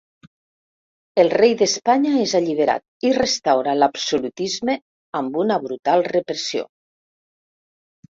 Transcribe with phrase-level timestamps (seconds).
[1.23, 4.75] El rei d'Espanya és alliberat i restaura l'absolutisme
[5.21, 6.65] amb una brutal repressió.